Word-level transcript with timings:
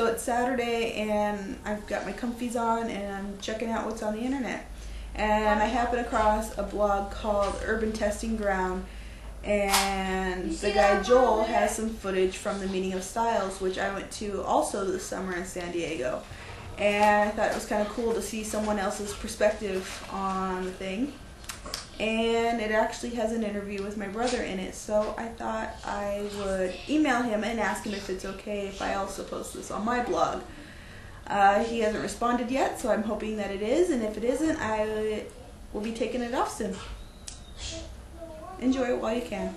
So 0.00 0.06
it's 0.06 0.22
Saturday 0.22 0.94
and 0.94 1.58
I've 1.62 1.86
got 1.86 2.06
my 2.06 2.12
comfies 2.14 2.58
on 2.58 2.88
and 2.88 3.14
I'm 3.14 3.38
checking 3.38 3.68
out 3.68 3.84
what's 3.84 4.02
on 4.02 4.14
the 4.14 4.22
internet. 4.22 4.64
And 5.14 5.60
I 5.60 5.66
happen 5.66 5.98
across 5.98 6.56
a 6.56 6.62
blog 6.62 7.10
called 7.10 7.54
Urban 7.66 7.92
Testing 7.92 8.38
Ground 8.38 8.86
and 9.44 10.52
the 10.52 10.70
guy 10.70 11.02
Joel 11.02 11.44
has 11.44 11.76
some 11.76 11.90
footage 11.90 12.38
from 12.38 12.60
the 12.60 12.66
Meeting 12.68 12.94
of 12.94 13.04
Styles, 13.04 13.60
which 13.60 13.78
I 13.78 13.92
went 13.92 14.10
to 14.12 14.42
also 14.44 14.86
this 14.86 15.04
summer 15.04 15.36
in 15.36 15.44
San 15.44 15.70
Diego. 15.70 16.22
And 16.78 17.28
I 17.28 17.32
thought 17.32 17.50
it 17.50 17.54
was 17.54 17.66
kind 17.66 17.86
of 17.86 17.88
cool 17.90 18.14
to 18.14 18.22
see 18.22 18.42
someone 18.42 18.78
else's 18.78 19.12
perspective 19.12 20.02
on 20.10 20.64
the 20.64 20.72
thing. 20.72 21.12
And 22.00 22.62
it 22.62 22.70
actually 22.70 23.10
has 23.16 23.32
an 23.32 23.44
interview 23.44 23.82
with 23.82 23.98
my 23.98 24.08
brother 24.08 24.42
in 24.42 24.58
it, 24.58 24.74
so 24.74 25.14
I 25.18 25.26
thought 25.26 25.76
I 25.84 26.26
would 26.38 26.74
email 26.88 27.20
him 27.20 27.44
and 27.44 27.60
ask 27.60 27.84
him 27.84 27.92
if 27.92 28.08
it's 28.08 28.24
okay 28.24 28.68
if 28.68 28.80
I 28.80 28.94
also 28.94 29.22
post 29.22 29.52
this 29.52 29.70
on 29.70 29.84
my 29.84 30.02
blog. 30.02 30.40
Uh, 31.26 31.62
he 31.62 31.80
hasn't 31.80 32.02
responded 32.02 32.50
yet, 32.50 32.80
so 32.80 32.90
I'm 32.90 33.02
hoping 33.02 33.36
that 33.36 33.50
it 33.50 33.60
is, 33.60 33.90
and 33.90 34.02
if 34.02 34.16
it 34.16 34.24
isn't, 34.24 34.58
I 34.58 35.24
will 35.74 35.82
be 35.82 35.92
taking 35.92 36.22
it 36.22 36.32
off 36.34 36.56
soon. 36.56 36.74
Enjoy 38.60 38.94
it 38.94 38.98
while 38.98 39.14
you 39.14 39.20
can. 39.20 39.54